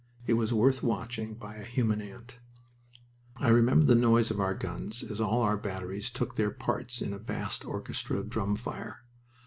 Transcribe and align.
It 0.25 0.33
was 0.33 0.51
worth 0.51 0.81
watching 0.81 1.35
by 1.35 1.57
a 1.57 1.63
human 1.63 2.01
ant. 2.01 2.39
I 3.35 3.49
remember 3.49 3.85
the 3.85 3.93
noise 3.93 4.31
of 4.31 4.39
our 4.39 4.55
guns 4.55 5.03
as 5.03 5.21
all 5.21 5.43
our 5.43 5.57
batteries 5.57 6.09
took 6.09 6.37
their 6.37 6.49
parts 6.49 7.03
in 7.03 7.13
a 7.13 7.19
vast 7.19 7.65
orchestra 7.65 8.17
of 8.17 8.27
drumfire. 8.27 9.01